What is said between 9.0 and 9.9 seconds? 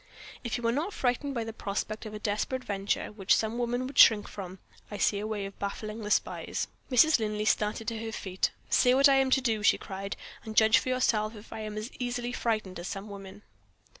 I am to do," she